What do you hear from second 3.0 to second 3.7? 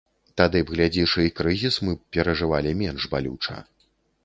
балюча.